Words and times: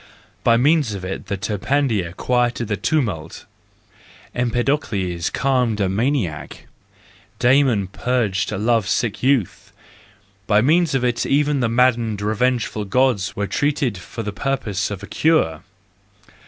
By 0.43 0.57
means 0.57 0.95
of 0.95 1.05
it 1.05 1.27
Terpander 1.27 2.13
quieted 2.17 2.71
a 2.71 2.75
tumult, 2.75 3.45
Empedocles 4.33 5.29
calmed 5.29 5.79
a 5.79 5.87
maniac, 5.89 6.65
Damon 7.37 7.85
purged 7.85 8.51
a 8.51 8.57
love 8.57 8.87
sick 8.89 9.21
youth; 9.21 9.71
by 10.47 10.59
means 10.59 10.95
of 10.95 11.05
it 11.05 11.23
even 11.27 11.59
the 11.59 11.69
maddened, 11.69 12.19
revengeful 12.19 12.85
Gods 12.85 13.35
were 13.35 13.45
treated 13.45 13.95
for 13.95 14.23
the 14.23 14.33
purpose 14.33 14.89
of 14.89 15.03
a 15.03 15.07
cure. 15.07 15.61